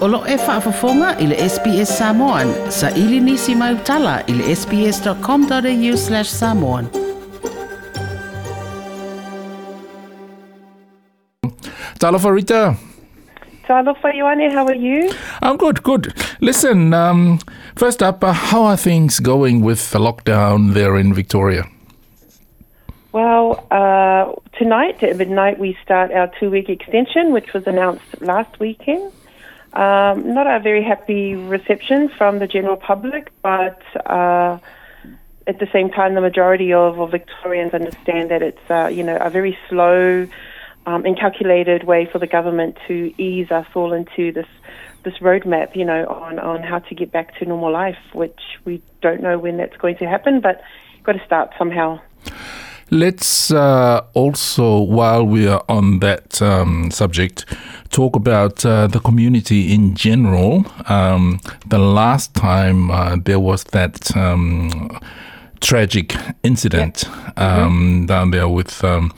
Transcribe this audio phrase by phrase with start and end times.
[0.00, 2.48] Olo e whaafafonga i le SBS Samoan.
[2.70, 6.86] Sa ili nisi mai utala i le sbs.com.au slash samoan.
[11.98, 12.74] Talofa Rita.
[13.66, 15.12] Talofa Ioane, how are you?
[15.42, 16.14] I'm good, good.
[16.40, 17.38] Listen, um,
[17.76, 21.64] first up, uh, how are things going with the lockdown there in Victoria?
[23.12, 29.12] Well, uh, tonight at midnight we start our two-week extension, which was announced last weekend.
[29.72, 34.58] Um, not a very happy reception from the general public, but uh,
[35.46, 39.30] at the same time, the majority of, Victorians understand that it's uh, you know a
[39.30, 40.26] very slow
[40.86, 44.48] um, and calculated way for the government to ease us all into this
[45.02, 48.82] this roadmap, you know, on, on how to get back to normal life, which we
[49.00, 50.62] don't know when that's going to happen, but
[51.04, 51.98] got to start somehow.
[52.92, 57.46] Let's uh, also, while we are on that um, subject,
[57.90, 60.64] talk about uh, the community in general.
[60.88, 61.38] Um,
[61.68, 64.98] the last time uh, there was that um,
[65.60, 67.04] tragic incident
[67.36, 69.12] um, down there with um,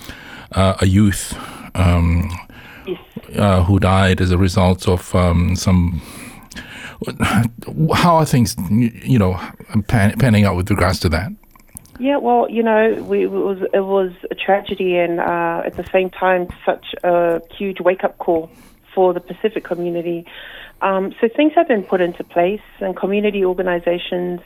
[0.53, 1.35] uh, a youth
[1.75, 2.31] um,
[2.87, 2.99] Yes.
[3.39, 6.03] uh, who died as a result of um, some.
[7.95, 9.41] How are things, you know,
[9.89, 11.31] pan- panning out with regards to that?
[12.03, 15.89] Yeah, well, you know, we, it was it was a tragedy, and uh, at the
[15.93, 18.51] same time, such a huge wake up call
[18.93, 20.27] for the Pacific community.
[20.81, 24.41] Um, so things have been put into place, and community organisations,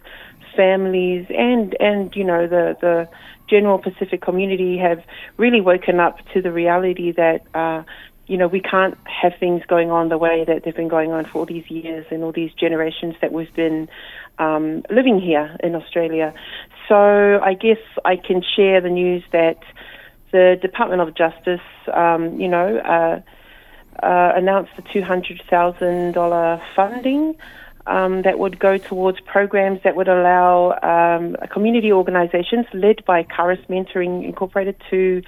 [0.54, 3.08] families, and and you know the the
[3.48, 5.02] general Pacific community have
[5.38, 7.40] really woken up to the reality that.
[7.54, 7.84] Uh,
[8.26, 11.24] you know, we can't have things going on the way that they've been going on
[11.24, 13.88] for all these years and all these generations that we've been
[14.38, 16.34] um, living here in Australia.
[16.88, 19.58] So I guess I can share the news that
[20.32, 21.60] the Department of Justice,
[21.92, 23.20] um, you know, uh,
[24.04, 27.36] uh, announced the $200,000 funding
[27.86, 33.60] um, that would go towards programs that would allow um, community organisations led by Caris
[33.68, 35.22] Mentoring Incorporated to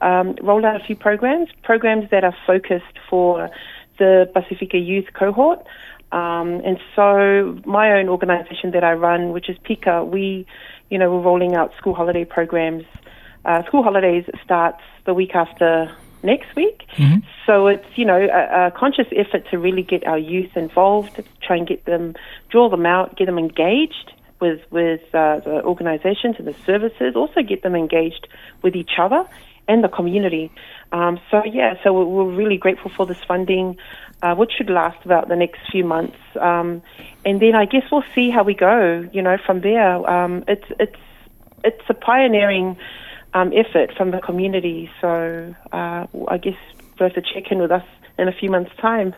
[0.00, 3.50] um, roll out a few programs, programs that are focused for
[3.98, 5.64] the Pacifica youth cohort.
[6.10, 10.46] Um, and so my own organisation that I run, which is PICA, we,
[10.90, 12.84] you know, we're rolling out school holiday programs.
[13.44, 16.82] Uh, school holidays starts the week after next week.
[17.46, 21.56] So it's, you know, a, a conscious effort to really get our youth involved, try
[21.56, 22.14] and get them,
[22.50, 27.42] draw them out, get them engaged with, with uh, the organisations and the services, also
[27.42, 28.28] get them engaged
[28.62, 29.28] with each other
[29.68, 30.50] and the community.
[30.92, 33.76] Um, so yeah, so we're, really grateful for this funding,
[34.22, 36.82] uh, which should last about the next few months, um,
[37.24, 39.08] and then I guess we'll see how we go.
[39.12, 41.00] You know, from there, um, it's it's
[41.64, 42.76] it's a pioneering
[43.34, 44.90] um, effort from the community.
[45.00, 46.56] So uh, I guess
[46.98, 47.84] we'll have to check in with us
[48.18, 49.14] in a few months' time.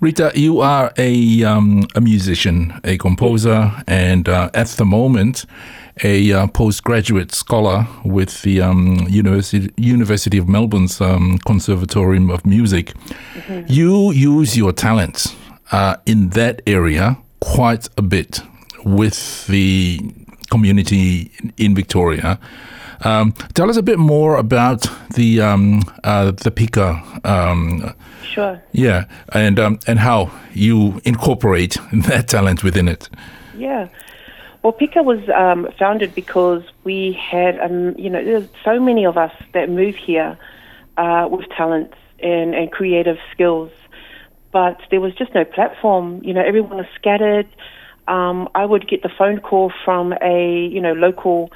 [0.00, 5.44] Rita, you are a um, a musician, a composer, and uh, at the moment,
[6.02, 12.94] a uh, postgraduate scholar with the um, University University of Melbourne's um, Conservatorium of Music.
[13.66, 15.36] You use your talents
[15.70, 18.40] uh, in that area quite a bit
[18.84, 20.00] with the
[20.50, 22.38] community in Victoria.
[23.02, 28.62] Um, tell us a bit more about the um, uh, the Pika um, Sure.
[28.72, 33.08] yeah, and um, and how you incorporate that talent within it.
[33.56, 33.88] Yeah.
[34.62, 39.16] Well, Pika was um, founded because we had, um, you know, there's so many of
[39.16, 40.36] us that move here
[40.98, 43.70] uh, with talents and, and creative skills,
[44.52, 46.20] but there was just no platform.
[46.22, 47.48] You know, everyone was scattered.
[48.06, 51.50] Um, I would get the phone call from a, you know, local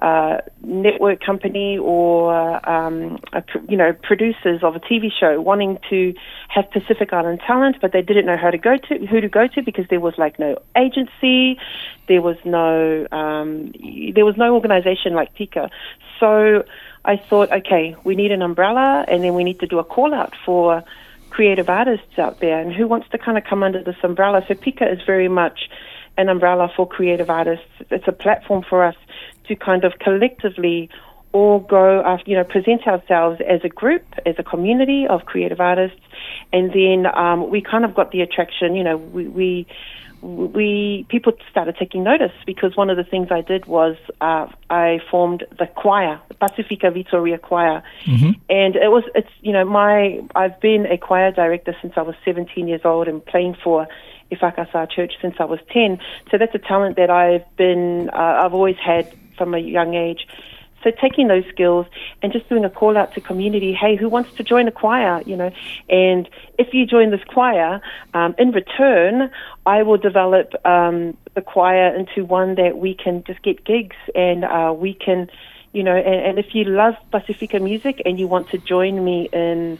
[0.00, 2.32] uh, network company or
[2.68, 6.14] um, a, you know producers of a TV show wanting to
[6.48, 9.46] have Pacific Island talent, but they didn't know how to go to who to go
[9.46, 11.58] to because there was like no agency,
[12.08, 13.72] there was no um,
[14.14, 15.68] there was no organisation like Pika.
[16.18, 16.64] So
[17.04, 20.14] I thought, okay, we need an umbrella, and then we need to do a call
[20.14, 20.82] out for
[21.28, 24.42] creative artists out there, and who wants to kind of come under this umbrella.
[24.48, 25.68] So Pika is very much
[26.16, 27.66] an umbrella for creative artists.
[27.90, 28.96] It's a platform for us
[29.48, 30.90] to kind of collectively
[31.32, 35.60] all go after, you know, present ourselves as a group, as a community of creative
[35.60, 36.00] artists,
[36.52, 38.74] and then um, we kind of got the attraction.
[38.74, 39.66] You know, we, we
[40.22, 45.00] we people started taking notice because one of the things I did was uh, I
[45.10, 47.82] formed the choir, the Pacifica Vitoria Choir,
[48.50, 52.16] and it was it's you know my I've been a choir director since I was
[52.24, 53.86] 17 years old and playing for
[54.30, 55.98] Ifakasa Church since I was 10.
[56.30, 59.10] So that's a talent that I've been uh, I've always had
[59.40, 60.26] from a young age.
[60.84, 61.86] So taking those skills
[62.22, 65.22] and just doing a call out to community, hey, who wants to join a choir,
[65.24, 65.50] you know?
[65.88, 66.28] And
[66.58, 67.80] if you join this choir,
[68.12, 69.30] um, in return,
[69.64, 74.44] I will develop um, the choir into one that we can just get gigs and
[74.44, 75.30] uh, we can,
[75.72, 79.28] you know, and, and if you love Pacifica music and you want to join me
[79.32, 79.78] in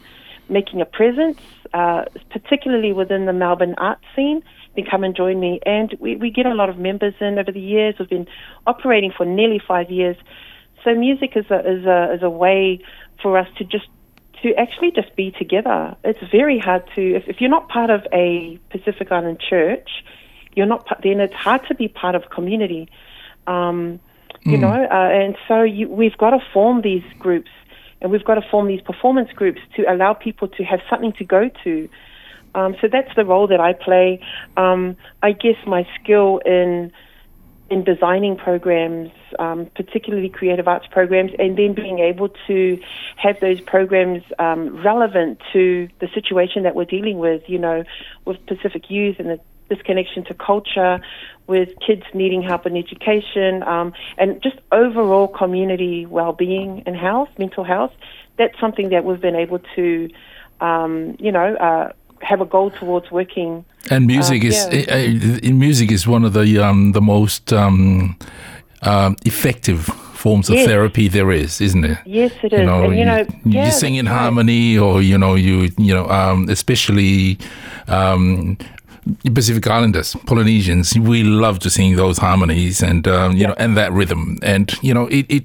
[0.48, 1.38] making a presence,
[1.74, 4.42] uh, particularly within the Melbourne art scene,
[4.76, 5.60] then come and join me.
[5.66, 7.94] And we, we get a lot of members in over the years.
[7.98, 8.28] We've been
[8.66, 10.16] operating for nearly five years.
[10.84, 12.80] So music is a, is a, is a way
[13.22, 13.86] for us to just
[14.42, 15.96] to actually just be together.
[16.04, 19.88] It's very hard to if, if you're not part of a Pacific Island church,
[20.54, 22.88] you're not then it's hard to be part of community.
[23.46, 24.00] Um,
[24.44, 24.60] you Mm.
[24.60, 27.50] know, uh, and so you, we've got to form these groups,
[28.00, 31.24] and we've got to form these performance groups to allow people to have something to
[31.24, 31.88] go to.
[32.54, 34.20] Um, so that's the role that I play.
[34.56, 36.92] Um, I guess my skill in
[37.70, 42.80] in designing programs, um, particularly creative arts programs, and then being able to
[43.16, 47.84] have those programs um, relevant to the situation that we're dealing with, you know,
[48.24, 51.00] with Pacific youth and the disconnection to culture,
[51.46, 57.62] with kids needing help in education, um, and just overall community well-being and health, mental
[57.62, 57.92] health.
[58.36, 60.10] That's something that we've been able to,
[60.60, 64.94] um, you know, uh, have a goal towards working And music Uh, is yeah.
[64.94, 68.16] uh, uh, music is one of the um, the most um,
[68.82, 69.80] um, effective
[70.14, 70.66] forms of Yes.
[70.66, 71.98] therapy there is, isn't it?
[72.04, 72.66] Yes, it You is.
[72.66, 74.22] know, and you know, you, yeah, sing in that's right.
[74.22, 77.38] harmony, or you know, you you know, um, especially
[77.88, 78.56] um,
[79.34, 83.92] Pacific Islanders, Polynesians, we love to sing those harmonies and um, you know, and that
[83.92, 85.44] rhythm, and you know, it it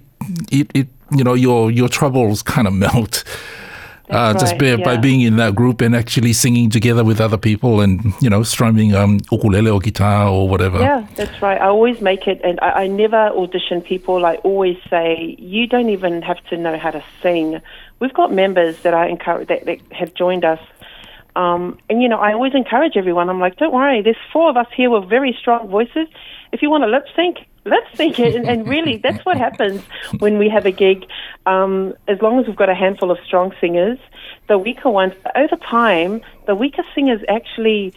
[0.51, 0.88] it, it
[1.18, 3.24] you know, your your troubles kind of melt.
[4.15, 7.19] Uh, That's just right, by, by being in that group and actually singing together with
[7.19, 10.79] other people and you know strumming um ukulele or guitar or whatever.
[10.79, 11.59] Yeah, that's right.
[11.59, 14.25] I always make it, and I, I never audition people.
[14.25, 17.62] I always say, you don't even have to know how to sing.
[18.00, 20.59] We've got members that I encourage that, that have joined us.
[21.35, 23.29] Um, and you know, I always encourage everyone.
[23.29, 24.01] I'm like, don't worry.
[24.01, 26.07] There's four of us here with very strong voices.
[26.53, 27.39] If you want to lip sync,
[27.95, 28.35] sync it.
[28.35, 29.81] And, and really, that's what happens
[30.19, 31.06] when we have a gig.
[31.45, 34.00] Um, as long as we've got a handful of strong singers,
[34.47, 37.94] the weaker ones, over time, the weaker singers actually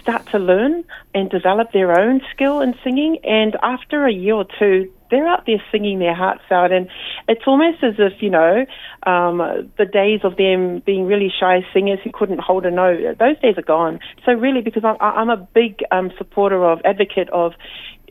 [0.00, 0.84] start to learn
[1.14, 3.18] and develop their own skill in singing.
[3.24, 6.72] And after a year or two, they're out there singing their hearts out.
[6.72, 6.88] And
[7.28, 8.64] it's almost as if, you know,
[9.04, 9.38] um,
[9.76, 13.58] the days of them being really shy singers who couldn't hold a note, those days
[13.58, 13.98] are gone.
[14.24, 17.52] So, really, because I'm, I'm a big um, supporter of, advocate of,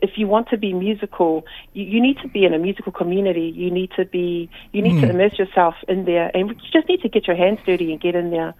[0.02, 3.52] if you want to be musical, you, you need to be in a musical community.
[3.54, 7.02] You need to be, you need to immerse yourself in there, and you just need
[7.02, 8.54] to get your hands dirty and get in there.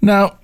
[0.00, 0.38] Now,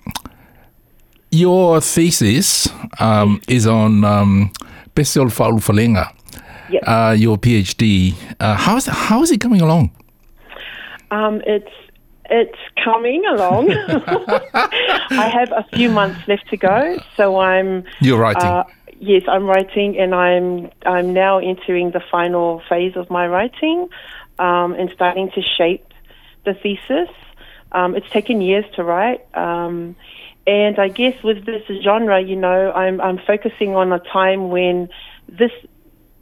[1.30, 2.68] your thesis
[3.00, 4.50] um, is on um,
[4.94, 6.12] Fa'aulufalenga,
[6.70, 6.82] Yep.
[6.86, 8.14] uh, your PhD.
[8.40, 9.90] Uh, how's how is it coming along?
[11.10, 11.70] Um, it's
[12.30, 13.70] it's coming along.
[14.54, 17.84] I have a few months left to go, so I'm.
[18.00, 18.48] You're writing.
[18.48, 18.64] Uh,
[19.02, 23.88] yes, I'm writing, and I'm I'm now entering the final phase of my writing,
[24.38, 25.86] um, and starting to shape
[26.44, 27.10] the thesis.
[27.72, 29.96] Um, it's taken years to write, um,
[30.46, 34.88] and I guess with this genre, you know, I'm I'm focusing on a time when
[35.28, 35.52] this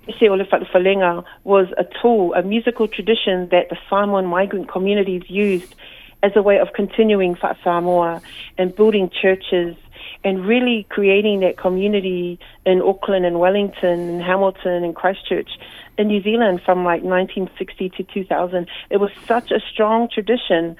[0.08, 5.74] Falenga was a tool, a musical tradition that the Samoan migrant communities used
[6.22, 8.20] as a way of continuing Samoa
[8.58, 9.76] and building churches
[10.24, 15.50] and really creating that community in Auckland and Wellington and Hamilton and Christchurch
[15.96, 18.66] in New Zealand from like 1960 to 2000.
[18.90, 20.76] It was such a strong tradition.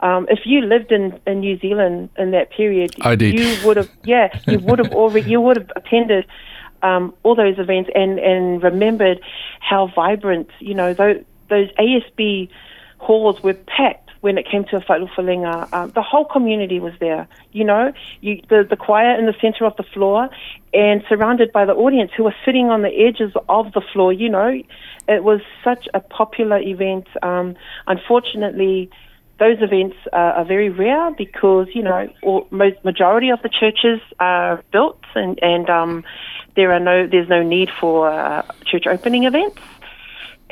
[0.00, 3.38] Um, if you lived in, in New Zealand in that period, I did.
[3.38, 6.26] you would have, yeah, you would have already, you would have attended
[6.82, 9.20] um, all those events and, and remembered
[9.60, 12.48] how vibrant, you know, those, those ASB
[12.98, 15.70] halls were packed when it came to a Fa'aulufalenga.
[15.74, 19.66] Um, the whole community was there, you know, you, the, the choir in the center
[19.66, 20.30] of the floor
[20.72, 24.30] and surrounded by the audience who were sitting on the edges of the floor, you
[24.30, 24.62] know.
[25.08, 27.06] It was such a popular event.
[27.22, 27.54] Um,
[27.86, 28.88] unfortunately,
[29.38, 34.00] those events uh, are very rare because you know all, most majority of the churches
[34.20, 36.04] are built and and um,
[36.54, 39.58] there are no there's no need for uh, church opening events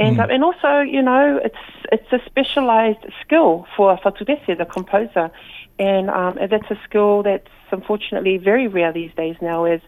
[0.03, 1.57] and um, and also you know it's
[1.91, 5.31] it's a specialized skill for Fatupese the composer
[5.79, 9.81] and um, and that's a skill that's unfortunately very rare these days now as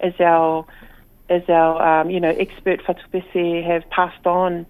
[0.00, 0.66] as our
[1.28, 4.66] as our um, you know expert Fatupese have passed on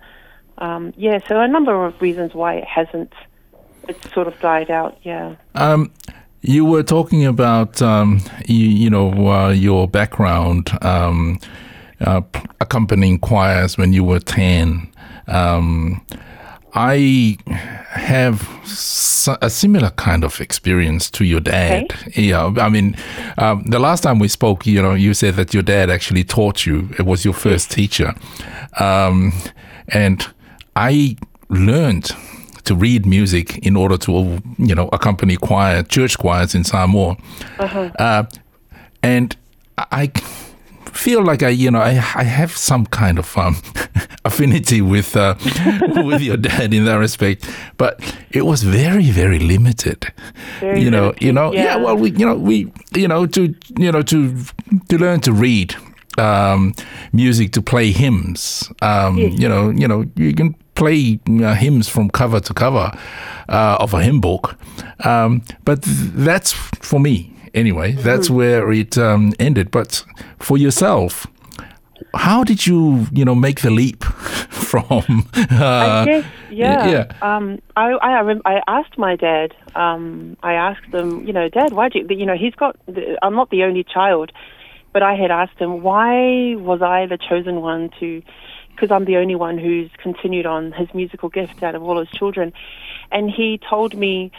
[0.59, 3.13] um, yeah so a number of reasons why it hasn't
[3.89, 4.99] it's sort of died out.
[5.03, 5.35] Yeah.
[5.55, 5.91] Um,
[6.43, 11.41] you were talking about um, you, you know uh, your background um,
[12.01, 12.23] uh,
[12.61, 14.91] accompanying choirs when you were ten.
[15.27, 16.05] Um,
[16.75, 17.39] I
[17.91, 18.49] have
[19.41, 21.87] a similar kind of experience to your dad.
[22.15, 22.97] Yeah, I mean,
[23.39, 26.67] um, the last time we spoke, you know, you said that your dad actually taught
[26.67, 26.89] you.
[26.99, 28.15] It was your first teacher,
[28.79, 29.33] um,
[29.89, 30.27] and
[30.77, 31.17] I
[31.49, 32.13] learned
[32.65, 37.17] to read music in order to, you know, accompany choir, church choirs in Samoa.
[37.99, 38.25] Uh,
[39.03, 39.35] and
[39.79, 40.13] I
[40.93, 43.57] feel like I, you know, I, I have some kind of um,
[44.25, 45.35] affinity with uh,
[46.05, 50.13] with your dad in that respect, but it was very, very limited.
[50.61, 51.65] Very you know, limited, you know, yeah.
[51.65, 51.77] yeah.
[51.77, 54.35] Well, we, you know, we, you know, to, you know, to
[54.89, 55.75] to learn to read
[56.19, 56.75] um,
[57.13, 58.71] music, to play hymns.
[58.83, 62.93] Um, You know, you know, you can play uh, hymns from cover to cover
[63.49, 64.57] uh, of a hymn book,
[65.05, 67.93] um, but th- that's for me anyway.
[67.93, 69.71] That's where it um, ended.
[69.71, 70.05] But
[70.39, 71.27] for yourself,
[72.15, 75.29] how did you, you know, make the leap from?
[75.35, 76.89] Uh, I guess, yeah.
[76.89, 77.13] yeah.
[77.23, 79.55] Um, I, I, I asked my dad.
[79.75, 82.07] Um, I asked him, you know, Dad, why do you?
[82.11, 82.77] You know, he's got.
[83.23, 84.33] I'm not the only child,
[84.93, 88.23] but I had asked him, why was I the chosen one to?
[88.71, 92.11] Because I'm the only one who's continued on his musical gift out of all his
[92.11, 92.53] children,
[93.11, 94.31] and he told me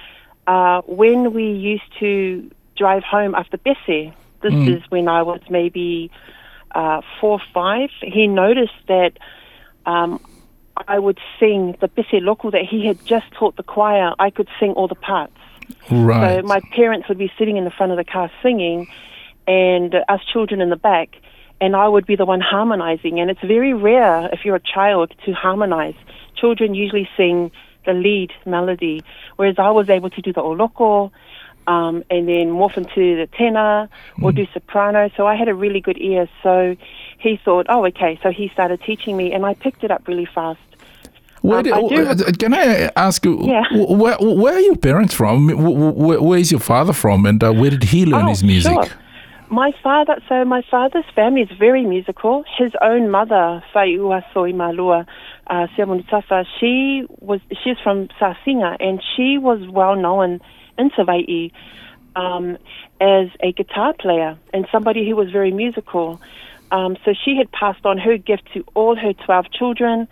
[0.48, 2.50] uh, when we used to
[2.80, 4.14] drive home after Bessie.
[4.42, 6.10] This is when I was maybe
[6.72, 7.90] uh, four or five.
[8.02, 9.12] He noticed that
[9.86, 10.20] um,
[10.88, 14.14] I would sing the Pese Loko that he had just taught the choir.
[14.18, 15.34] I could sing all the parts.
[15.92, 16.40] right.
[16.42, 18.88] So my parents would be sitting in the front of the car singing,
[19.46, 21.10] and us children in the back,
[21.60, 23.20] and I would be the one harmonizing.
[23.20, 25.96] And it's very rare if you're a child to harmonize.
[26.38, 27.52] Children usually sing
[27.86, 29.04] the lead melody,
[29.36, 31.12] whereas I was able to do the oloko.
[31.74, 33.88] Um, and then morph into the tenor
[34.24, 35.02] or do soprano.
[35.16, 36.24] So I had a really good ear.
[36.44, 36.54] So
[37.26, 38.14] he thought, oh, okay.
[38.24, 40.60] So he started teaching me, and I picked it up really fast.
[41.42, 41.82] Where Um, did, I
[42.16, 43.64] do- uh, can I ask you, Yeah.
[44.02, 45.36] where, where are your parents from?
[45.50, 48.44] Wh- wh- Where is your father from, and uh, where did he learn Oh, his
[48.44, 48.74] music?
[48.74, 48.88] Sure.
[49.64, 52.44] My father, so my father's family is very musical.
[52.62, 55.00] His own mother, Saiua Soimalua
[55.54, 60.32] uh, Siamunitafa, she was she's from Sasinga, and she was well known
[60.80, 61.52] in Savaii
[62.16, 62.58] um,
[63.00, 66.20] as a guitar player and somebody who was very musical.
[66.72, 70.08] Um, so she had passed on her gift to all her twelve children.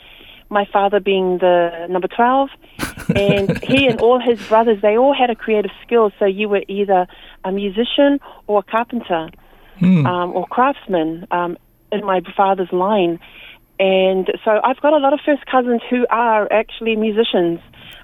[0.50, 2.50] My father being the number twelve,
[3.16, 6.12] and he and all his brothers, they all had a creative skill.
[6.20, 7.08] So you were either
[7.44, 9.30] a musician or a carpenter
[10.06, 11.58] um, or craftsman um,
[11.92, 13.20] in my father's line.
[13.80, 17.60] And so I've got a lot of first cousins who are actually musicians.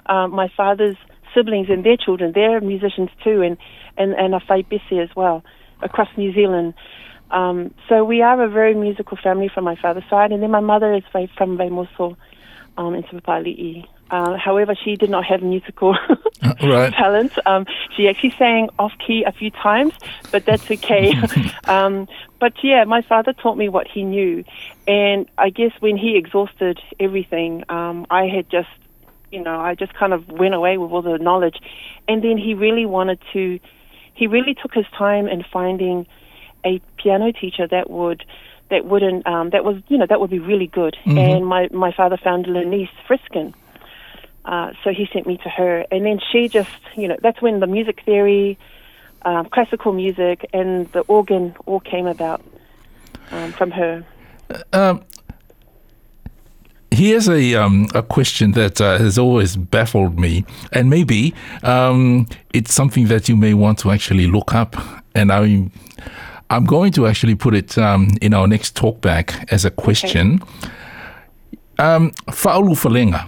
[0.06, 0.98] Um, my father's
[1.34, 3.58] siblings and their children, they're musicians too, and,
[3.98, 5.44] and, and a Faibisi as well,
[5.82, 6.74] across New Zealand.
[7.32, 10.60] Um, so we are a very musical family from my father's side, and then my
[10.60, 12.16] mother is from Vaimoso
[12.78, 13.86] um, in Sipapali'i.
[14.12, 15.98] Uh, however, she did not have musical
[16.64, 16.94] right.
[16.94, 17.34] talent.
[17.48, 19.94] Um, she actually sang off key a few times,
[20.32, 21.14] but that's okay.
[21.64, 22.08] um,
[22.40, 24.44] but yeah, my father taught me what he knew,
[24.88, 28.70] and I guess when he exhausted everything, um, I had just,
[29.34, 31.58] you know, I just kind of went away with all the knowledge,
[32.08, 33.60] and then he really wanted to.
[34.14, 36.06] He really took his time in finding
[36.64, 38.24] a piano teacher that would
[38.70, 40.96] that wouldn't um, that was you know that would be really good.
[41.18, 43.54] And my my father found Lenise Friskin.
[44.46, 47.62] Uh, so he sent me to her, and then she just, you know, that's when
[47.62, 48.58] the music theory,
[49.22, 52.44] um, classical music, and the organ all came about
[53.32, 54.06] um, from her.
[56.94, 61.34] Here's a um, a question that uh, has always baffled me, and maybe
[61.64, 64.76] um, it's something that you may want to actually look up.
[65.16, 65.72] And I'm
[66.50, 70.42] I'm going to actually put it um, in our next talkback as a question.
[71.80, 73.28] Um, Fa'aulu falenga.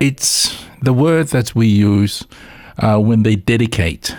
[0.00, 2.24] It's the word that we use
[2.78, 4.16] uh, when they dedicate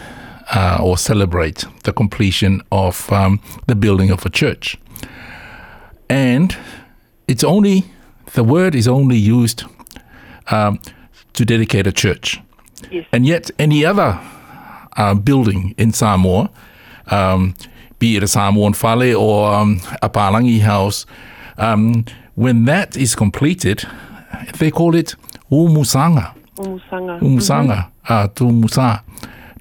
[0.56, 4.78] uh, or celebrate the completion of um, the building of a church
[6.10, 6.56] and
[7.28, 7.84] it's only
[8.34, 9.64] the word is only used
[10.52, 10.80] um,
[11.34, 12.40] to dedicate a church,
[12.92, 13.06] Yes.
[13.12, 14.20] and yet any other
[14.98, 16.50] uh, building in Samoa,
[17.08, 17.54] um,
[18.00, 21.06] be it a Samoan fale or um, a Palangi house,
[21.58, 23.84] um, when that is completed,
[24.60, 25.16] they call it
[25.52, 27.20] umusanga, Umusanga.
[27.22, 29.02] umusanga, uh, to musa.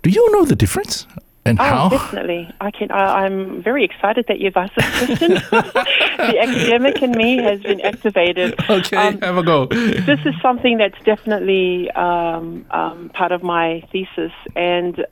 [0.03, 1.07] Do you know the difference
[1.45, 1.89] and Oh, how?
[1.89, 2.49] definitely.
[2.61, 2.91] I can.
[2.93, 5.31] I, I'm very excited that you've asked this question.
[5.51, 8.55] the academic in me has been activated.
[8.71, 9.67] Okay, Um, have a go.
[9.67, 15.05] this is something that's definitely um, um, part of my thesis and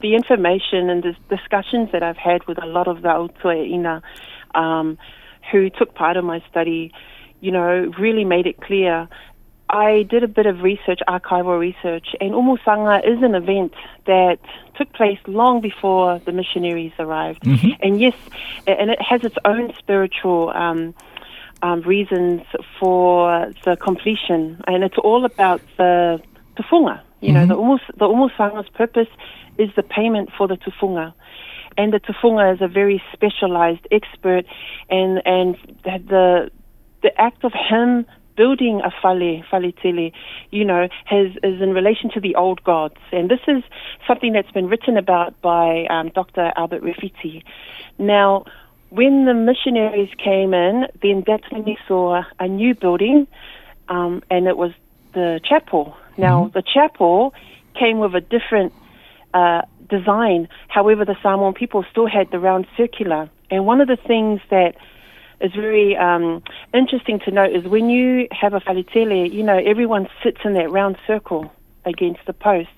[0.00, 4.02] the information and the discussions that I've had with a lot of the Aotua Ina
[4.54, 4.98] um,
[5.52, 6.92] who took part in my study,
[7.40, 9.08] you know, really made it clear.
[9.70, 13.74] I did a bit of research, archival research, and Umusanga is an event
[14.06, 14.38] that
[14.76, 17.46] took place long before the missionaries arrived.
[17.80, 18.14] And yes,
[18.66, 20.94] and it has its own spiritual um,
[21.62, 22.42] um, reasons
[22.80, 26.20] for the completion, and it's all about the
[26.56, 27.02] tufunga.
[27.20, 29.08] You know, the umus, the umusanga's purpose
[29.58, 31.12] is the payment for the tufunga,
[31.76, 34.46] and the tufunga is a very specialized expert,
[34.88, 36.50] and and the,
[37.02, 38.06] the act of him
[38.38, 40.12] building a fale, fale tele,
[40.50, 43.62] you know, has is in relation to the old gods, and this is
[44.06, 46.52] something that's been written about by um, Dr.
[46.56, 47.42] Albert Refiti.
[47.98, 48.46] Now,
[48.88, 53.26] when the missionaries came in, then that's when we saw a new building,
[53.88, 54.72] um, and it was
[55.12, 55.96] the chapel.
[56.16, 57.34] Now, the chapel
[57.78, 58.72] came with a different
[59.34, 60.48] uh, design.
[60.68, 63.30] However, the Samoan people still had the round circular.
[63.50, 64.74] And one of the things that
[65.40, 66.42] is very um,
[66.74, 70.70] interesting to note is when you have a falitele, you know, everyone sits in that
[70.70, 71.52] round circle
[71.84, 72.70] against the post.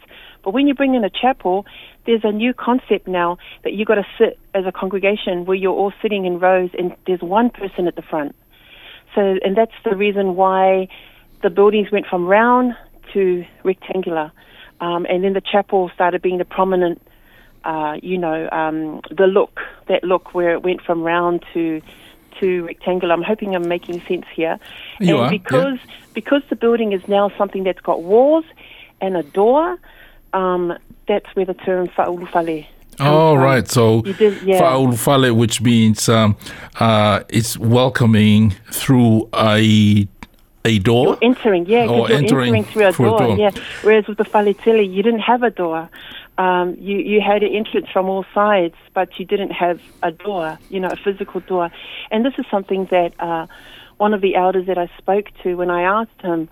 [0.43, 1.67] But when you bring in a chapel,
[2.07, 5.75] there's a new concept now that you've got to sit as a congregation where you're
[5.75, 8.35] all sitting in rows and there's one person at the front.
[9.14, 10.88] So, and that's the reason why
[11.43, 12.75] the buildings went from round
[13.12, 14.33] to rectangular.
[14.81, 17.02] Um, and then the chapel started being the prominent,
[17.64, 21.83] uh, you know, um, the look, that look where it went from round to
[22.41, 23.15] to rectangular.
[23.15, 24.59] I'm hoping I'm making sense here.
[25.01, 25.39] You and are, yeah.
[25.39, 25.79] because
[26.15, 28.45] because the building is now something that's got walls
[29.01, 29.79] and a door,
[30.33, 30.77] um,
[31.09, 32.67] that's where the term fa'ulufale
[33.01, 33.67] Oh, right.
[33.67, 34.61] So, did- yeah.
[34.61, 36.37] fa'ulufale, which means um,
[36.79, 40.07] uh, it's welcoming through a
[40.64, 41.07] a door.
[41.07, 43.37] You're entering, yeah, Or because you're entering entering, through a through a door, door.
[43.38, 43.50] yeah.
[43.83, 45.88] Whereas with the falitele, you didn't have a door.
[46.38, 50.59] Um, you you had an entrance from all sides, but you didn't have a door,
[50.71, 51.71] you know, a physical door.
[52.11, 53.47] And this is something that uh,
[53.99, 56.49] one of the elders that I spoke to when I asked him.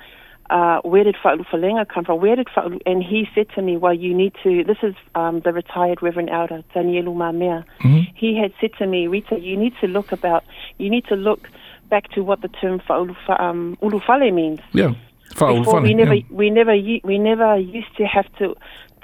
[0.50, 2.22] Uh, where did Fa'ulufalenga come from?
[2.22, 5.40] Where did Fa'ulu, and he said to me, well, you need to, this is um,
[5.40, 7.66] the retired Reverend Elder, Danielu Mamea.
[8.14, 10.44] He had said to me, Rita, you need to look about,
[10.78, 11.50] you need to look
[11.88, 14.92] back to what the term Fa'ulufa, um, ulufale means yeah.
[15.30, 15.82] before Fa'ulufale.
[15.82, 16.24] we never yeah.
[16.30, 16.72] we never
[17.04, 18.54] we never used to have to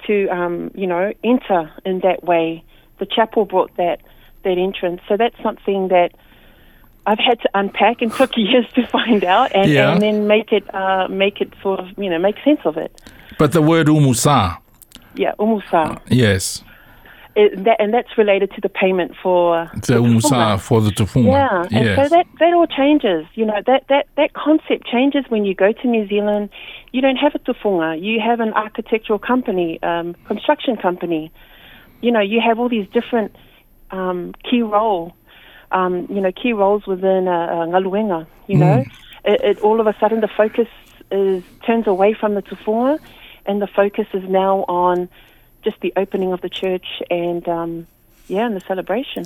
[0.07, 2.63] to um, you know enter in that way.
[2.99, 4.01] The chapel brought that
[4.43, 6.11] that entrance, so that's something that
[7.07, 9.91] I've had to unpack and took years to find out, and, Yeah.
[9.91, 12.91] and then make it uh, make it sort of you know make sense of it.
[13.37, 14.57] But the word umusa,
[15.15, 16.63] Yeah, umusa, yes.
[17.35, 21.31] It, that, and that's related to the payment for The umusa for the tufunga.
[21.31, 21.95] Yeah, and yes.
[21.97, 23.25] so that that all changes.
[23.35, 26.49] You know that that that concept changes when you go to New Zealand.
[26.93, 28.01] You don't have a tufunga.
[28.01, 31.31] You have an architectural company, um, construction company.
[32.01, 33.35] You know, you have all these different
[33.91, 35.13] um, key role.
[35.71, 38.27] Um, you know, key roles within a, a ngaluenga.
[38.47, 38.85] You know,
[39.25, 40.69] it, it all of a sudden the focus
[41.11, 42.97] is turns away from the tufunga,
[43.45, 45.09] and the focus is now on
[45.65, 47.87] just the opening of the church and um,
[48.27, 49.25] yeah, and the celebration.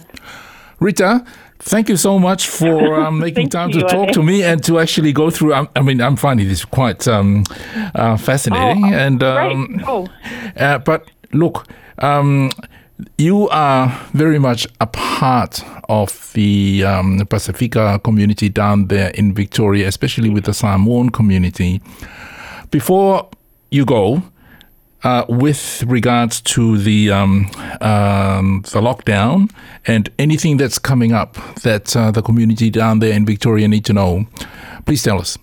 [0.80, 1.26] Rita,
[1.60, 4.80] thank you so much for um, making time to you, talk to me and to
[4.80, 5.54] actually go through.
[5.54, 7.44] I, I mean, I'm finding this quite um,
[7.94, 8.86] uh, fascinating.
[8.86, 10.10] Oh, and um, Cool.
[10.56, 11.68] uh, but look,
[12.00, 12.52] um,
[13.18, 19.88] you are very much a part of the um, Pacifica community down there in Victoria,
[19.88, 21.82] especially with the Samoan community.
[22.72, 23.28] Before
[23.72, 24.22] you go,
[25.04, 27.50] uh, with regards to the um,
[27.82, 29.52] um, the lockdown
[29.86, 33.94] and anything that's coming up that uh, the community down there in Victoria need to
[33.94, 34.26] know,
[34.86, 35.38] please tell us.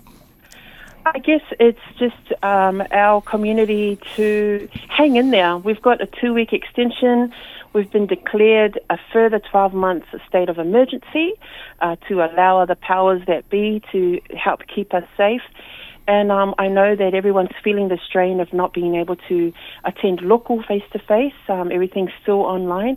[1.07, 5.57] I guess it's just um, our community to hang in there.
[5.57, 7.33] We've got a two week extension.
[7.73, 11.35] We've been declared a further 12 months state of emergency
[11.81, 15.43] uh, to allow other powers that be to help keep us safe.
[16.09, 19.53] And um, I know that everyone's feeling the strain of not being able to
[19.85, 21.35] attend local face to face.
[21.49, 22.97] Everything's still online.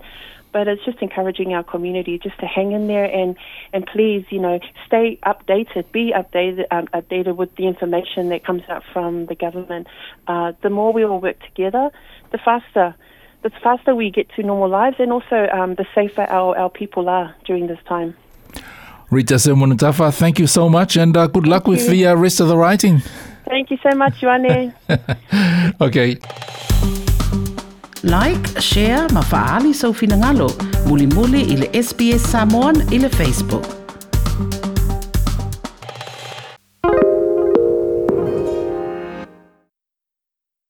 [0.51, 3.35] But it's just encouraging our community just to hang in there and,
[3.71, 8.63] and please, you know, stay updated, be updated, um, updated with the information that comes
[8.67, 9.85] out from the government.
[10.27, 11.91] Uh, the more we all work together,
[12.31, 12.95] the faster,
[13.43, 17.09] the faster we get to normal lives, and also um, the safer our, our people
[17.09, 18.15] are during this time.
[19.11, 21.89] Rita Seumanutafa, thank you so much and uh, good luck with you.
[21.89, 23.01] the uh, rest of the writing.
[23.47, 24.73] Thank you so much, Joanne.
[25.81, 26.17] Okay.
[28.03, 30.49] Like, share, ma faali sau finangalo.
[30.87, 33.65] Muli muli ile SBS Samoan ile Facebook.